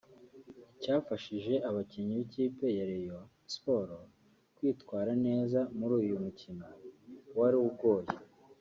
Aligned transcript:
Icyafashije 0.73 1.53
abakinnyi 1.69 2.13
b’ikipe 2.19 2.65
ya 2.77 2.85
Rayon 2.89 3.25
Sports 3.53 3.95
kwitwara 4.55 5.11
neza 5.25 5.59
muri 5.77 5.93
uyu 6.01 6.15
mukino 6.23 6.65
wari 7.39 7.57
ugoye 7.69 8.11